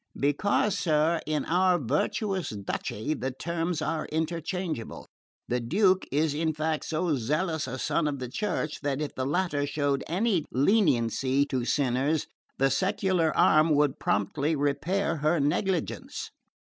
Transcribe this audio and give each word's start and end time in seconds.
"Because, 0.19 0.79
sir, 0.79 1.21
in 1.27 1.45
our 1.45 1.77
virtuous 1.77 2.49
duchy 2.49 3.13
the 3.13 3.29
terms 3.29 3.83
are 3.83 4.07
interchangeable. 4.07 5.05
The 5.47 5.59
Duke 5.59 6.07
is 6.11 6.33
in 6.33 6.55
fact 6.55 6.85
so 6.85 7.15
zealous 7.15 7.67
a 7.67 7.77
son 7.77 8.07
of 8.07 8.17
the 8.17 8.27
Church 8.27 8.81
that 8.81 8.99
if 8.99 9.13
the 9.13 9.27
latter 9.27 9.67
showed 9.67 10.03
any 10.07 10.43
leniency 10.51 11.45
to 11.45 11.65
sinners 11.65 12.25
the 12.57 12.71
secular 12.71 13.31
arm 13.37 13.75
would 13.75 13.99
promptly 13.99 14.55
repair 14.55 15.17
her 15.17 15.39
negligence. 15.39 16.31